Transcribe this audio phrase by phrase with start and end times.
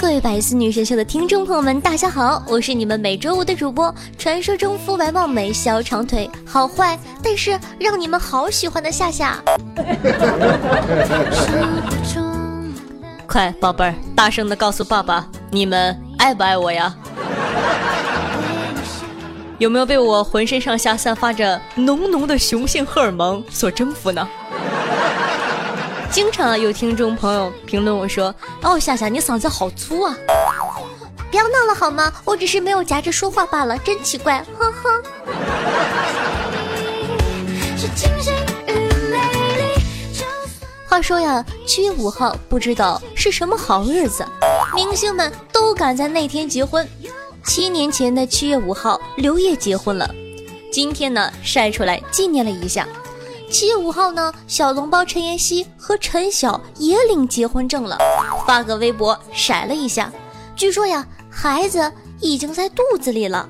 [0.00, 9.36] 各位百思女神秀的听众朋友们，大家好，我是你们每周五的主播，传说中肤白貌美、小长腿、好坏，但是让你们好喜欢的夏夏。
[13.26, 16.96] 快，宝贝儿，大声的告诉爸爸，你们爱不爱我呀？
[19.58, 24.26] 有没有被我浑身上下散发着浓浓的雄性荷尔蒙所征服呢？
[26.10, 30.16] 经常有听众朋友评论我说：“哦，夏夏，你嗓子好粗啊！”
[31.30, 32.12] 不要闹了好吗？
[32.24, 35.02] 我只是没有夹着说话罢了，真奇怪，呵呵。
[40.88, 44.26] 话说呀，七月五号不知道是什么好日子，
[44.74, 46.86] 明星们都赶在那天结婚。
[47.44, 50.12] 七年前的七月五号，刘烨结婚了，
[50.72, 52.86] 今天呢晒出来纪念了一下。
[53.50, 57.98] 七月五号呢，小笼包陈妍希和陈晓也领结婚证了，
[58.46, 60.12] 发个微博晒了一下。
[60.54, 63.48] 据说呀，孩子已经在肚子里了。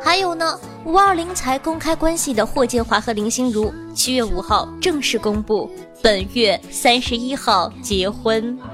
[0.00, 5.70] 还有呢，五二零才公开关系的霍建华和林心如，七月五号正式公布，
[6.02, 8.58] 本月三十一号结婚。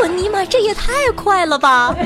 [0.00, 1.94] 我尼玛，这也太快了吧！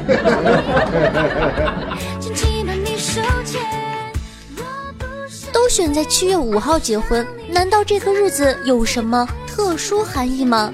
[5.65, 10.71] 都选在七月五号结婚，难道这个日子有什么特殊含义吗？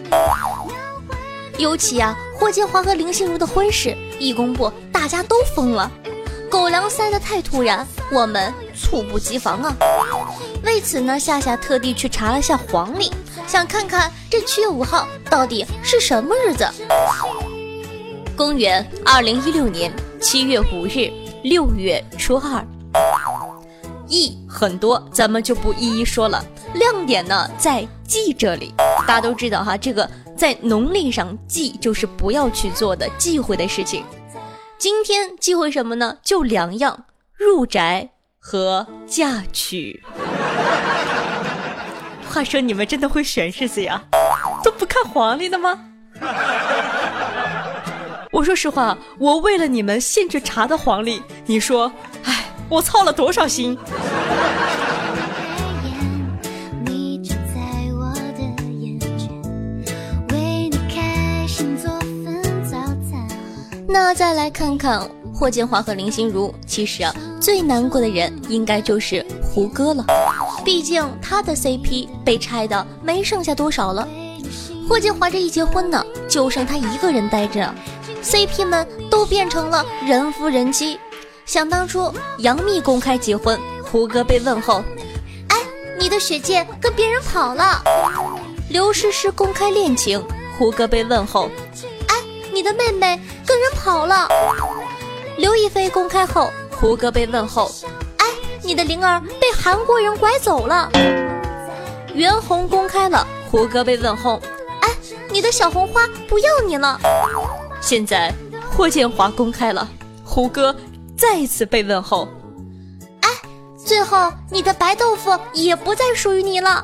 [1.59, 5.89] 尤其啊，霍建华和林心如的婚事一公布，大家都疯了。
[6.51, 9.77] 狗粮塞得太突然，我们猝不及防啊！
[10.65, 13.13] 为此呢，夏夏特地去查了下黄历，
[13.47, 16.69] 想看看这七月五号到底是什么日子。
[18.37, 21.13] 公元二零一六年七月五日，
[21.45, 22.67] 六月初二。
[24.11, 26.45] 意很多，咱们就不一一说了。
[26.75, 28.75] 亮点呢，在忌这里。
[29.07, 34.05] 大家都知道哈，这个在农历上忌就是不要去做的忌讳的事情。
[34.77, 36.19] 今天忌讳什么呢？
[36.23, 37.05] 就两样：
[37.37, 40.03] 入宅和嫁娶。
[42.29, 44.03] 话说你们真的会选日子呀？
[44.63, 45.79] 都不看黄历的吗？
[48.33, 52.10] 我说实话，我为了你们现去查的黄历，你说，唉。
[52.71, 53.77] 我操了多少心！
[63.93, 65.01] 那再来看看
[65.35, 70.05] 霍建华和林心如，其实啊，最难过的人应该就是胡歌了，
[70.65, 74.07] 毕竟他的 CP 被拆的没剩下多少了。
[74.89, 77.75] 霍建华这一结婚呢，就剩他一个人待着
[78.23, 80.99] ，CP 们都变成了人夫人妻。
[81.51, 84.85] 想当初，杨幂公开结婚，胡歌被问候
[85.51, 85.57] ：“哎，
[85.99, 87.83] 你的雪见跟别人跑了。”
[88.71, 90.25] 刘诗诗公开恋情，
[90.57, 91.51] 胡歌被问候
[92.07, 92.15] ：“哎，
[92.53, 94.29] 你的妹妹跟人跑了。”
[95.39, 97.69] 刘亦菲公开后，胡歌被问候
[98.19, 98.27] ：“哎，
[98.63, 100.89] 你的灵儿被韩国人拐走了。”
[102.15, 104.41] 袁弘公开了，胡歌被问候
[104.83, 104.89] ：“哎，
[105.29, 106.97] 你的小红花不要你了。”
[107.83, 108.33] 现在
[108.71, 109.89] 霍建华公开了，
[110.25, 110.73] 胡歌。
[111.21, 112.27] 再次被问候，
[113.21, 113.29] 哎，
[113.77, 116.83] 最后你的白豆腐也不再属于你了。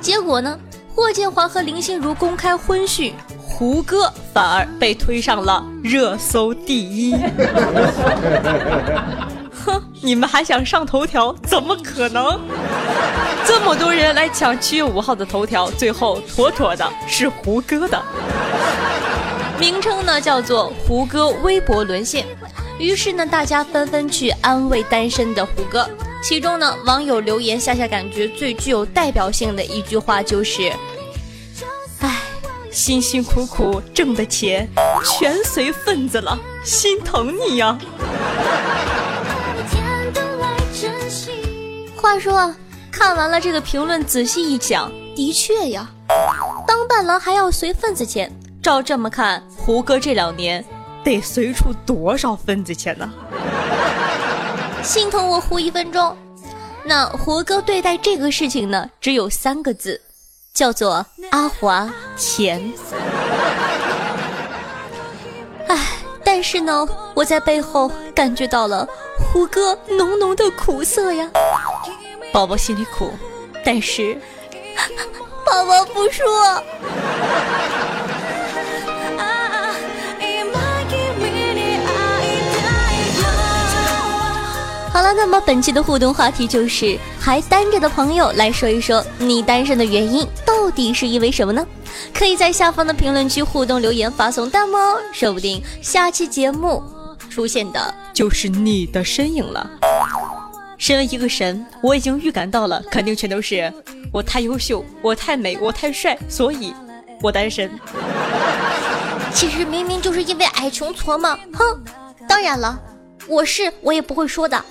[0.00, 0.56] 结果呢？
[0.94, 3.12] 霍建华和林心如公开婚讯，
[3.42, 7.12] 胡歌反而被推上了热搜第一。
[9.66, 11.34] 哼，你们还想上头条？
[11.42, 12.40] 怎么可能？
[13.44, 18.00] 这么多人来抢七月五号的头条，最后妥妥的是胡歌的。
[19.58, 22.26] 名称呢叫做胡歌微博沦陷，
[22.78, 25.88] 于是呢大家纷纷去安慰单身的胡歌。
[26.22, 30.70] 其中呢网友留言夏夏感觉最具有代表性的一句话就是
[32.00, 32.20] ：“哎，
[32.70, 34.68] 辛辛苦苦挣的钱
[35.04, 37.78] 全随份子了，心疼你呀。”
[41.96, 42.54] 话说，
[42.90, 45.88] 看完了这个评论，仔细一想，的确呀，
[46.66, 48.30] 当伴郎还要随份子钱。
[48.66, 50.64] 照这么看，胡歌这两年
[51.04, 53.08] 得随出多少份子钱呢？
[54.82, 56.16] 心疼我胡一分钟。
[56.82, 60.00] 那胡歌对待这个事情呢，只有三个字：
[60.52, 62.60] 叫做阿华钱。
[65.68, 65.86] 唉，
[66.24, 68.84] 但是呢，我在背后感觉到了
[69.16, 71.30] 胡歌浓浓的苦涩呀。
[72.32, 73.12] 宝宝心里苦，
[73.64, 74.20] 但是
[75.46, 76.60] 宝宝不说。
[85.06, 91.64] 了，那么本期的互动话题就是还单着的朋友来说一说你单身的原因到底是因为什么呢？
[92.12, 96.82] 可以在下方的评论区互动留言发送弹幕哦，说不定下期节目
[97.30, 99.70] 出现的就是你的身影了。
[100.76, 103.72] 身为一个神，我已经预感到了，肯定全都是
[104.12, 106.74] 我太优秀，我太美，我太帅，所以
[107.22, 107.70] 我单身。
[109.32, 111.80] 其实明明就是因为矮穷矬嘛，哼！
[112.28, 112.78] 当然了。
[113.28, 114.64] 我是我也不会说的。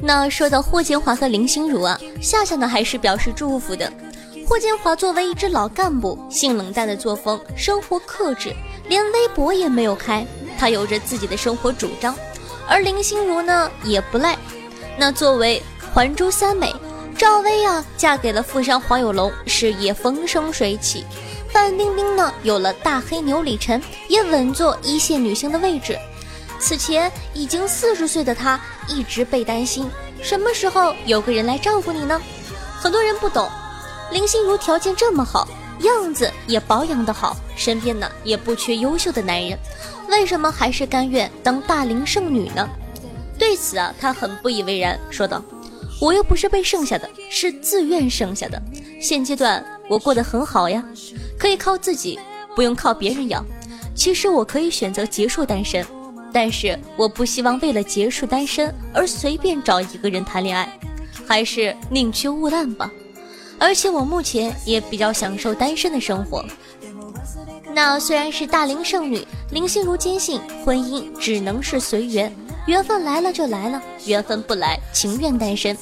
[0.00, 3.92] 那说到霍建华和林心如啊，夏夏呢还是表示祝福的。
[4.46, 8.54] 霍建华作为一支老干部，性冷淡的作风，生活克制，
[8.88, 10.26] 连微博也没有开，
[10.58, 12.14] 他有着自己的生活主张。
[12.66, 14.36] 而林心如呢也不赖，
[14.96, 15.62] 那作为
[15.92, 16.74] 还珠三美。
[17.18, 21.04] 赵薇啊，嫁给了富商黄有龙，事业风生水起。
[21.52, 25.98] 范冰冰呢，有了大黑牛李晨，也稳坐一线女星的位置。
[26.60, 29.90] 此前已经四十岁的她，一直被担心
[30.22, 32.22] 什么时候有个人来照顾你呢？
[32.80, 33.50] 很多人不懂，
[34.12, 35.48] 林心如条件这么好，
[35.80, 39.58] 样子也保养得好，身边呢也不缺优秀的男人，
[40.08, 42.68] 为什么还是甘愿当大龄剩女呢？
[43.36, 45.42] 对此啊，她很不以为然，说道。
[46.00, 48.60] 我又不是被剩下的，是自愿剩下的。
[49.00, 50.84] 现阶段我过得很好呀，
[51.38, 52.18] 可以靠自己，
[52.54, 53.44] 不用靠别人养。
[53.94, 55.84] 其实我可以选择结束单身，
[56.32, 60.78] 但是我不希望为了结束单身而随便找一个人谈恋爱，
[61.26, 62.90] 还是宁缺毋滥吧。
[63.58, 66.44] 而且我目前也比较享受单身的生活。
[67.74, 72.32] 那虽然是大龄剩女，林心如坚信婚姻只能是随缘。
[72.68, 75.74] 缘分来了就来了，缘分不来，情愿单身。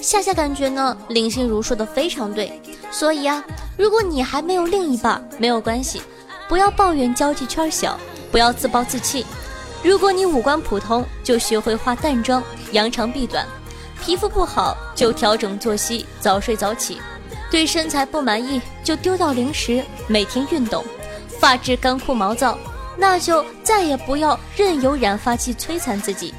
[0.00, 2.60] 夏夏感觉呢，林心如说的非常对。
[2.90, 3.44] 所以啊，
[3.76, 6.02] 如果你还没有另一半，没有关系，
[6.48, 7.96] 不要抱怨交际圈小，
[8.32, 9.24] 不要自暴自弃。
[9.80, 12.42] 如果你五官普通，就学会化淡妆，
[12.72, 13.46] 扬长避短；
[14.02, 16.96] 皮肤不好，就调整作息，早睡早起；
[17.48, 20.82] 对身材不满意，就丢掉零食，每天运动；
[21.38, 22.58] 发质干枯毛躁。
[23.00, 26.34] 那就再也不要任由染发剂摧残自己。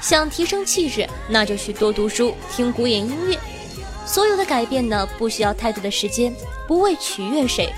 [0.00, 3.38] 想提升气质，那就去多读书，听古典音乐。
[4.06, 6.34] 所有的改变呢，不需要太多的时间，
[6.66, 7.70] 不为取悦谁，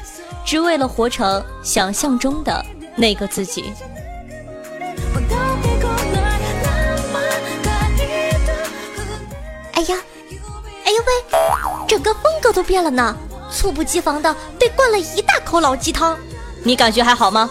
[0.46, 3.72] 只为了活成想象中的那个自己。
[9.72, 9.96] 哎呀，
[10.84, 13.16] 哎呦喂，整个风格都变了呢！
[13.50, 16.16] 猝不及防的被灌了一大口老鸡汤，
[16.62, 17.50] 你感觉还好吗？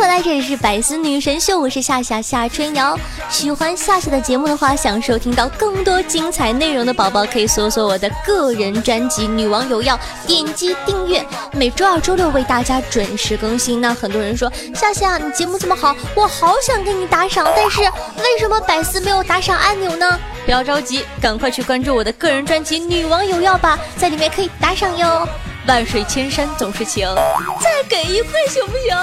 [0.00, 2.98] 回来，这里是百思女神秀，我是夏夏夏春瑶。
[3.28, 13.78] 喜欢夏夏的节目的话，想收听到更多精彩内容的宝宝，可以搜索我的个人专辑《女王有药》，点击订阅，每周二、周六为大家准时更新。
[13.78, 20.18] 那很多人说夏夏，你节目这么好，我好想给你打赏，但是为什么百思没有打赏按钮呢？
[20.46, 25.28] 不要着急，赶快去关注我的个人专辑《女王有药》吧，在里面可以打赏哟。
[25.66, 27.06] 万水千山总是情，
[27.60, 28.96] 再给一块行不行？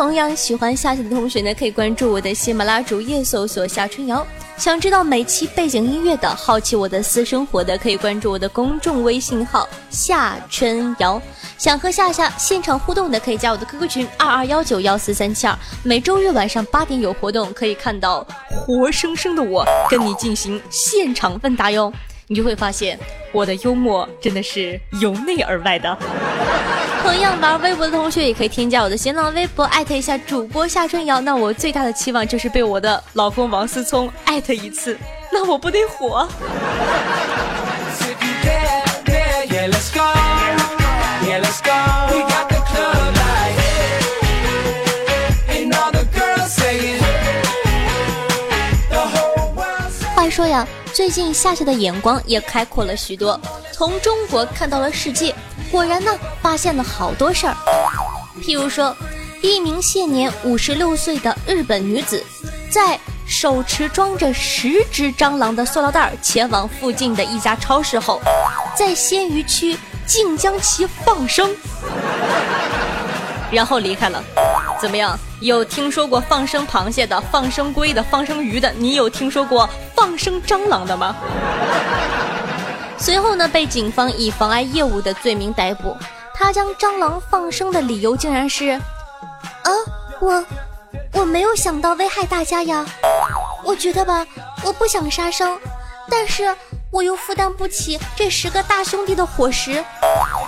[0.00, 4.26] 同样喜欢夏夏的同学呢，可以关注我的喜马拉雅主页，搜索夏春瑶。
[4.56, 11.20] 想知道每期背景音乐的，好奇我的私生活的，可以关注我的公众微信号夏春瑶。
[11.58, 15.54] 想和夏夏现场互动的，可以加我的 QQ 群二二幺九幺四三七二。
[15.82, 21.92] 每周日晚上八点有活动，可以看到活生生的我跟你进行现场问答哟。
[22.30, 22.96] 你就会发现
[23.32, 25.98] 我的幽默真的是由内而外的。
[27.02, 31.20] 同样玩微博的同学也可以添加我的新浪微博，艾特一下主播夏春瑶。
[31.20, 34.96] 那我最大的期望就是被我的老公王思聪艾特一次，
[35.32, 36.28] 那我不得火。
[50.14, 50.64] 话说呀，
[51.00, 53.40] 最近夏夏的眼光也开阔了许多，
[53.72, 55.34] 从中国看到了世界。
[55.70, 57.56] 果然呢，发现了好多事儿。
[58.42, 58.94] 譬如说，
[59.40, 62.22] 一名现年五十六岁的日本女子，
[62.70, 68.20] 在手持装着十只蟑螂的塑料袋前往附近的一家超市后，
[68.76, 71.50] 在鲜鱼区竟将其放生，
[73.50, 74.22] 然后离开了。
[74.78, 75.18] 怎么样？
[75.40, 78.70] 有听说过放生螃蟹的、放生龟的、放生鱼的？
[78.72, 81.16] 你有听说过放生蟑螂的吗？
[82.98, 85.96] 随后呢，被警方以妨碍业务的罪名逮捕。
[86.34, 89.72] 他将蟑螂放生的理由竟然是：啊，
[90.20, 90.44] 我
[91.14, 92.84] 我没有想到危害大家呀。
[93.64, 94.26] 我觉得吧，
[94.62, 95.58] 我不想杀生，
[96.10, 96.54] 但是
[96.90, 99.82] 我又负担不起这十个大兄弟的伙食，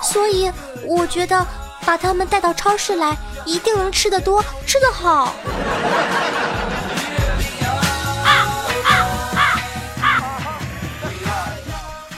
[0.03, 0.51] 所以
[0.85, 1.43] 我觉得
[1.83, 5.33] 把他们带到超市来，一定能吃得多，吃得好。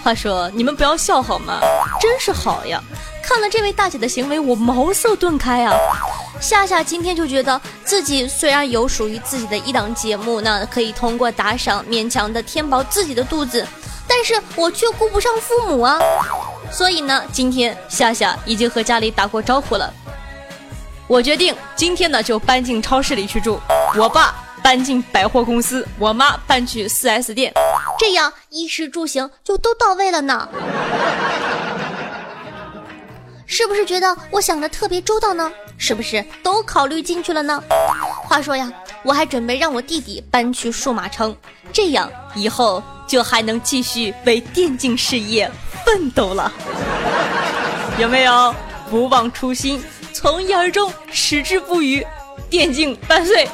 [0.03, 1.59] 话说，你们不要笑好吗？
[1.99, 2.79] 真是好呀！
[3.23, 5.73] 看了这位大姐的行为，我茅塞顿开啊！
[6.39, 13.65] 夏夏今天就觉得自己虽然有属于自己的一档节目，那可以通过打赏勉强的填饱自己的肚子，
[14.07, 15.97] 但是我却顾不上父母啊！
[16.71, 19.91] 所以呢，今天夏夏已经和家里打过招呼了。
[21.07, 23.59] 我决定今天呢就搬进超市里去住，
[23.95, 24.33] 我爸
[24.63, 27.53] 搬进百货公司，我妈搬去 4S 店。
[27.99, 30.49] 这样衣食住行就都到位了呢，
[33.45, 35.51] 是不是觉得我想的特别周到呢？
[35.77, 37.61] 是不是都考虑进去了呢？
[38.23, 38.71] 话说呀，
[39.03, 41.35] 我还准备让我弟弟搬去数码城，
[41.71, 45.51] 这样以后就还能继续为电竞事业
[45.85, 46.51] 奋斗了。
[47.99, 48.55] 有没有？
[48.87, 49.83] 不忘初心，
[50.15, 52.01] 从一而终，矢志不渝，
[52.49, 53.49] 电竞万岁！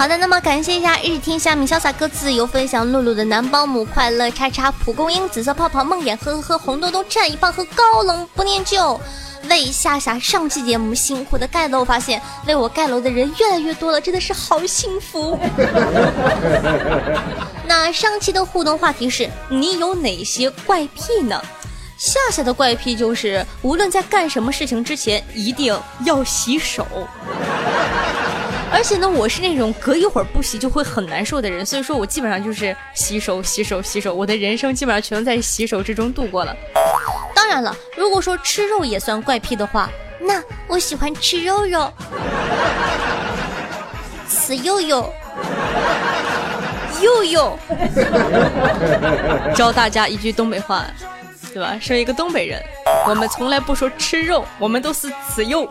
[0.00, 8.98] 好的，那么感谢一下日天下米潇洒哥自由分享露露的男保姆快乐叉叉蒲公英紫色泡泡梦魇呵呵呵红豆豆战一棒和高冷不念旧。
[9.50, 15.38] 为夏夏上期节目辛苦的盖楼，发现为我盖楼的人越来越多了，真的是好幸福。
[17.66, 21.38] 那上期的互动话题是你有哪些怪癖呢？
[21.98, 26.86] 夏夏的怪癖就是无论在干什么事情之前一定要洗手，
[28.72, 36.56] 而且呢，我是那种隔一会儿不洗就会很难受的人，所以说我基本上就是洗手、洗手、洗手，我的人生基本上全都在洗手之中度过了。
[37.34, 41.92] 当然了，如果说吃肉也算怪癖的话，那我喜欢吃肉肉，
[44.28, 45.12] 吃肉肉，
[47.02, 47.58] 肉肉。
[49.54, 50.84] 教大家一句东北话，
[51.52, 51.76] 对吧？
[51.80, 52.62] 身为一个东北人，
[53.06, 55.68] 我们从来不说吃肉，我们都是吃肉。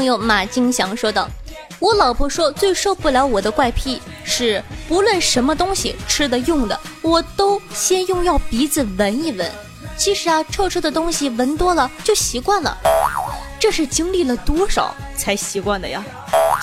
[0.00, 1.28] 朋友马金祥说道。
[1.78, 9.46] 我老婆说最受不了我的怪癖是，不论什么东西吃的用的，我都先用药鼻子闻一闻。
[9.98, 12.74] 其实啊，臭臭的东西闻多了就习惯了。
[13.58, 16.02] 这是经历了多少才习惯的呀？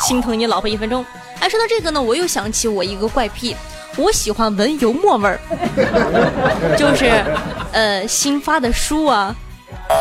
[0.03, 1.05] 心疼你老婆一分钟。
[1.39, 3.55] 哎，说到这个呢，我又想起我一个怪癖，
[3.97, 5.39] 我喜欢闻油墨味儿，
[6.75, 7.23] 就是
[7.71, 9.35] 呃新发的书啊。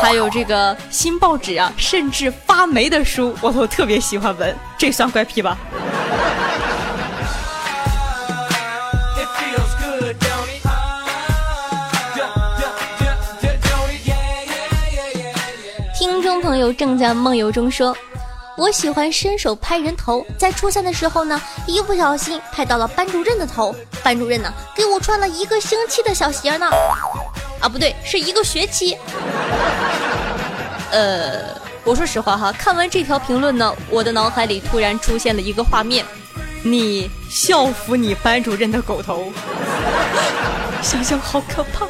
[0.01, 5.57] 还有这个新报纸啊，甚至发霉的书，我都特别喜欢闻，这算怪癖吧？
[15.97, 17.95] 听众朋友正在梦游中说
[18.55, 26.69] ：“我喜欢伸手拍人头，在初三的时候呢，一不小心拍到了班主任的头，班主任呢给我穿了一个星期的小鞋呢。”
[27.59, 28.95] 啊，不对，是一个学期。
[30.97, 36.03] 呃，我说实话哈，看完这条评论呢，我的脑海里突然出现了一个画面：
[36.63, 39.31] 你校服你班主任的狗头，
[40.81, 41.85] 想想好可怕。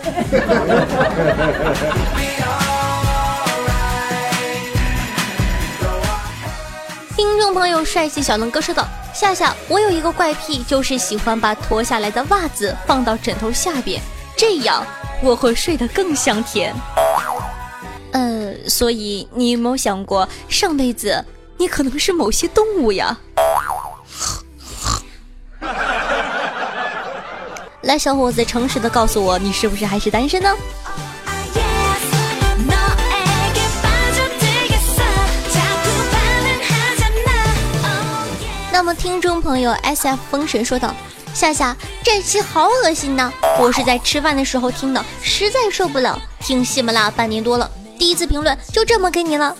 [7.16, 8.86] 听众朋友，帅气小能哥说道
[9.16, 14.02] ：“夏夏，我有一个怪癖，就是喜欢把脱下来的袜子放到枕头下边，
[14.36, 14.86] 这样
[15.24, 16.76] 我会睡得更香甜。
[18.12, 21.24] 呃，所以你有没有想过，上辈子
[21.58, 23.18] 你可能是某些动物呀？
[27.82, 30.54] 来，小伙子，诚实的告诉我，你是不是还是单身呢？
[38.72, 40.94] 那么，听众朋友 S F 风神说道
[41.34, 43.32] ：“夏夏，这期好恶心呐！
[43.60, 46.20] 我是在吃饭的时候听的，实在受不了。
[46.40, 49.56] 听喜马拉雅半年多了，第一次评论就这么给你了。”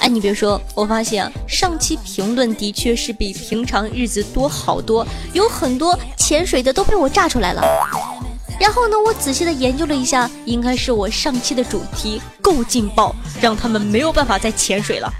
[0.00, 7.62] 哎，你别说，我发现上期评论的确是比平常日子多好多，有很多潜水的都被我炸出来了。
[8.60, 15.10] 然后呢，我仔细的研究了一下，应该是我上期的主题够劲爆，让他们没有办法再潜水了。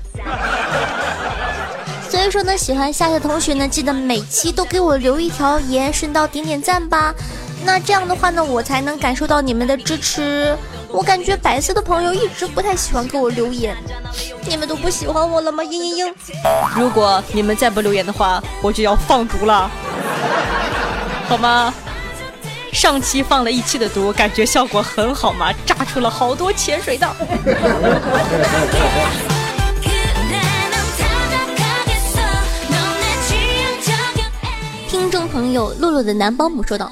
[2.10, 7.14] 所以说呢，喜欢夏夏同学呢，记得每期都给我留一条言，顺道点点赞吧。
[7.64, 10.56] 那这样的话呢，我才能感受到你们的支持。
[10.94, 13.76] 我感觉白色的朋友一直不太喜欢给我留言，
[14.46, 15.60] 你们都不喜欢我了吗？
[15.64, 16.14] 嘤嘤嘤！
[16.76, 19.68] 如果你们再不留言的话，我就要放毒了，
[21.26, 21.74] 好吗？
[22.72, 27.08] 上期放了一期的毒，感觉效果很好嘛，炸出了好多潜水的。
[34.88, 36.88] 听众朋友露露的男保姆说道。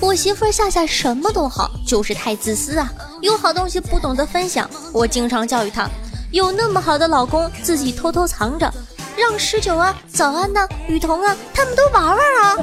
[0.00, 2.90] 我媳妇夏夏什么都好，就是太自私啊！
[3.20, 4.68] 有好东西不懂得分享。
[4.92, 5.88] 我经常教育她，
[6.30, 8.72] 有那么好的老公，自己偷偷藏着，
[9.16, 12.56] 让十九啊、早安呐、雨桐啊，他们都玩玩啊！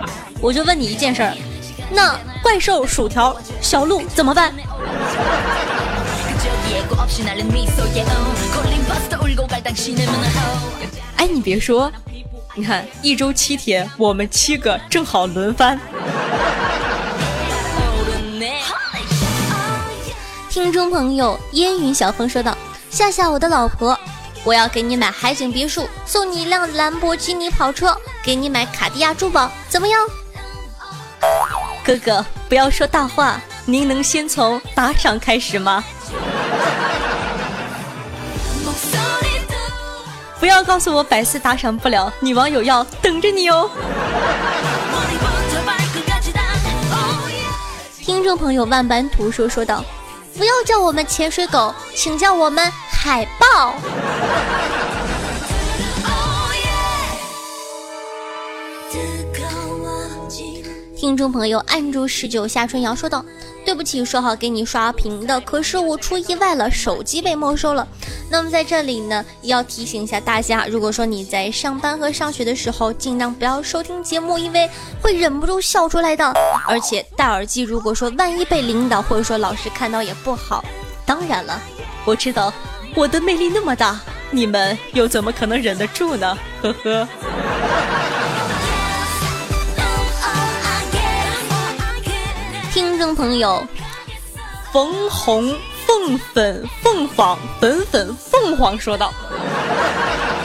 [0.40, 1.34] 我就问你一件事儿，
[1.90, 4.54] 那怪兽、薯条、小鹿怎么办？
[11.16, 11.90] 哎，你别说。
[12.54, 15.78] 你看，一周七天，我们七个正好轮番。
[20.56, 22.56] 听众朋友烟云小风说道
[22.88, 23.94] ：“夏夏，我的老婆，
[24.42, 30.00] 我要给你买海景别墅，送你一辆兰博基尼跑车，给你买卡地亚珠宝，怎么样？”
[31.84, 35.84] 哥哥，不要说大话，您能先从打赏开始吗？
[40.40, 43.70] 不要告诉我百思打赏不了，女网友要等着你哦。
[47.98, 49.84] 听众朋友万般图说说道
[50.36, 53.74] ：“不要叫我们潜水狗，请叫我们海豹。”
[61.06, 63.24] 听众朋友按住十九夏春瑶说道
[63.64, 67.86] ：“对不起，说好给你刷屏的，可是我出意外了，手机被没收了。
[68.28, 74.68] 那么在这里呢，要提醒一下大家，如果说你在上班和上学的时候，尽量不要收听节目，因为
[75.00, 76.24] 会忍不住笑出来的。
[76.66, 80.64] 而且戴耳机，如果说万一被领导或者说老师看到也不好。
[81.04, 81.62] 当然了，
[82.04, 82.52] 我知道
[82.96, 84.00] 我的魅力那么大，
[84.32, 86.36] 你们又怎么可能忍得住呢？
[86.62, 87.08] 呵呵。”
[92.96, 93.62] 听众朋友，
[94.72, 95.54] 冯红
[95.86, 99.12] 凤粉凤凰粉粉凤凰说道：“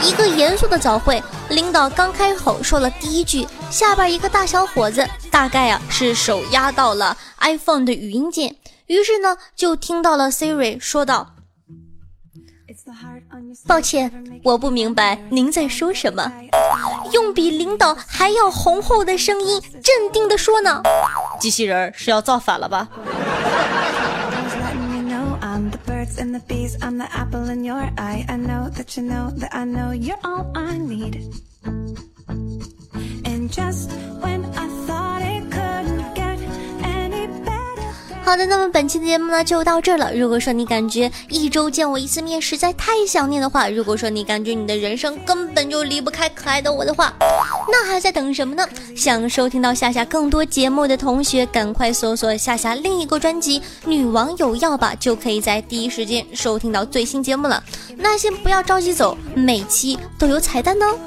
[0.03, 8.53] 一个严肃的早会，领导刚开口说了第一句，下边一个大小伙子，大概啊是手压到了 iPhone 的语音键，
[8.87, 11.33] 于是呢就听到了 Siri 说道。”
[13.67, 14.11] 抱歉，
[14.43, 16.31] 我不明白您在说什么。
[17.11, 20.81] 用比领导还要浑厚的声音，镇定地说呢。
[21.39, 22.87] 机器人是要造反了吧？
[38.31, 40.15] 好的，那么本期的节目呢就到这儿了。
[40.15, 47.13] 如果说你感觉一周见我一次面实在太想念的话，如果说你感觉你的人生根本就离不开可爱的我的话，
[47.69, 48.65] 那还在等什么呢？
[48.95, 57.61] 想收听到夏夏更多节目的同学，赶快搜索夏夏另一个专辑《女网友要吧》，就可以在第一时间收听到最新节目了。
[57.97, 60.97] 那先不要着急走，每期都有彩蛋哦。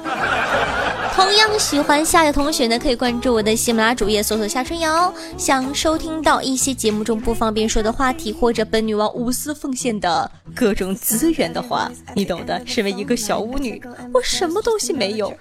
[1.15, 5.11] 同样喜欢夏的同学呢，可以关注我的喜马拉主页，搜索夏春瑶。
[5.37, 12.61] 想收听到一些节目中不方便说的话题，或者本女王无私奉献的各种资源的话，你懂的。
[12.65, 13.81] 身为一个小巫女，
[14.13, 15.33] 我什么东西没有。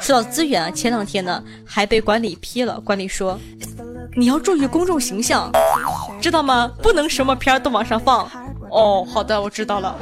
[0.00, 3.38] 说到资源啊，前两天呢还被管理批了，管理说
[4.16, 5.48] 你要注意公众形象，
[6.20, 6.68] 知道吗？
[6.82, 8.28] 不能什么片儿都往上放。
[8.68, 9.96] 哦，好的，我知道了。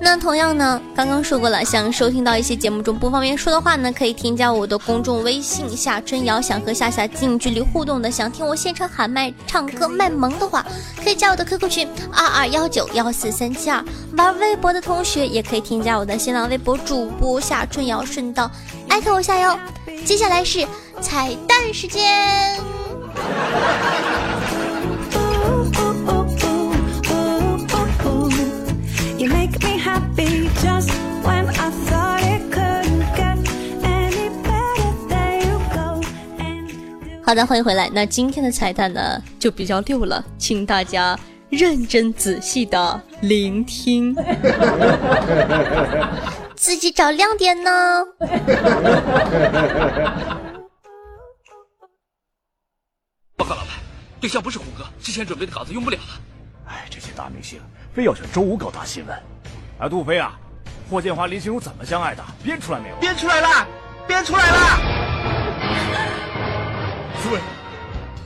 [0.00, 6.40] 那同样呢，刚刚说过了，想收听到一些节目中不方便说的话呢，可以添加我的公众微信夏春瑶。
[6.40, 10.64] 想和夏夏近距离互动的，想听我现场喊麦唱歌卖萌的话，
[11.02, 13.84] 可以加我的 QQ 群二二幺九幺四三七二。
[14.16, 18.48] 玩微博的同学也可以添加我的新浪微博主播夏春瑶，顺道
[18.88, 19.58] 艾特我下哟。
[20.04, 20.64] 接下来是
[21.00, 22.60] 彩蛋时间。
[37.26, 37.90] 好的，欢迎回来。
[37.92, 41.18] 那今天的彩蛋呢，就比较溜了，请大家
[41.50, 44.14] 认真仔细的聆听，
[46.54, 48.04] 自己找亮点呢。
[53.36, 53.70] 报告老板，
[54.20, 56.20] 对象不是虎哥，之前准备的稿子用不了了。
[56.68, 57.58] 哎，这些大明星
[57.92, 59.18] 非要选周五搞大新闻。
[59.80, 60.38] 哎，杜飞啊，
[60.88, 62.22] 霍建华、林心如怎么相爱的？
[62.44, 62.96] 编出来没有？
[63.00, 63.66] 编出来了，
[64.06, 64.95] 编出来了。
[67.26, 67.40] 紫薇，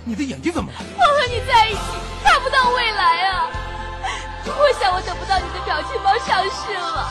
[0.05, 0.79] 你的眼睛怎么了？
[0.95, 1.81] 我和你在一起
[2.23, 3.49] 看不到未来啊！
[4.45, 7.09] 我想我等不到你的表情包上市了，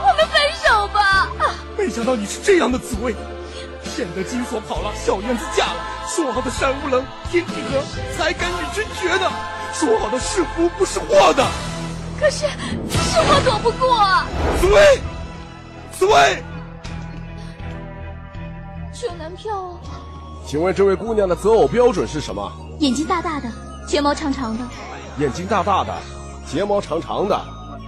[0.00, 1.28] 我们分手吧。
[1.76, 3.14] 没想到你是这样的紫薇，
[3.84, 5.76] 现在金锁跑了，小燕子嫁了，
[6.08, 7.82] 说好的山无棱，天地合，
[8.16, 9.30] 才敢与君绝呢？
[9.74, 11.46] 说好的是福不是祸的？
[12.18, 14.26] 可是是我躲不过啊。
[14.58, 15.00] 紫薇，
[15.92, 16.42] 紫薇，
[18.94, 19.78] 选男票。
[20.52, 22.52] 请问这位姑娘的择偶标准是什么？
[22.80, 23.50] 眼睛大大的，
[23.88, 24.62] 睫毛长长的。
[25.18, 25.98] 眼睛大大的，
[26.46, 27.42] 睫毛长长的，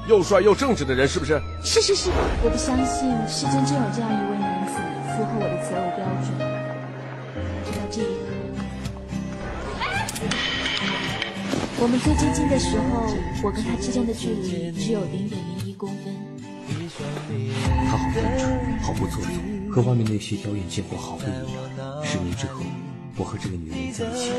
[0.09, 1.39] 又帅又正直的人是不是？
[1.63, 2.09] 是是是，
[2.43, 4.73] 我不相信世间真有这样一位男子
[5.13, 6.33] 符合我的择偶标准。
[7.67, 8.33] 直到这一刻，
[11.83, 16.17] 我们最接近的时候，我跟他之间的距离只有零点零一公分。
[17.91, 19.29] 他好单纯，好不做作，
[19.71, 21.74] 和外面那些妖艳贱货毫不一样。
[22.15, 22.61] 十年之后，
[23.19, 24.31] 我和这个女人在一起。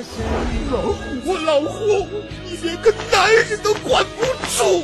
[0.71, 0.79] 老
[1.25, 2.07] 胡，老胡，
[2.45, 4.81] 你连个男人都管不住，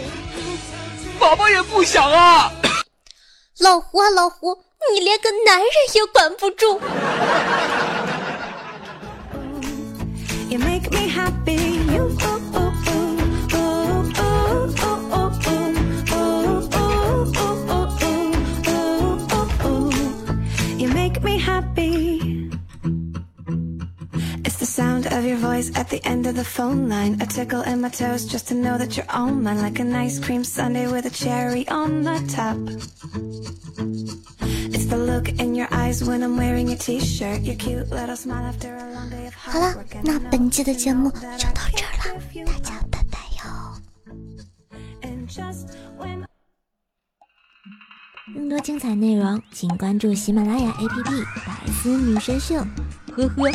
[1.18, 2.52] 爸爸也不想啊。
[3.60, 4.62] 老胡啊，老胡，
[4.94, 6.82] 你连个男人也管不住。
[26.41, 29.07] the end of the phone line A tickle in my toes just to know that you're
[29.11, 32.57] all mine Like an ice cream sundae with a cherry on the top
[34.73, 38.47] It's the look in your eyes when I'm wearing a t-shirt Your cute little smile
[38.47, 42.17] after a long day of hard work 好了，那本期的节目就到这儿了，
[42.47, 43.45] 大家拜拜哟！
[48.35, 52.55] 更多精彩内容，请关注喜马拉雅 APP《百思女神秀》。
[53.13, 53.51] 呵呵。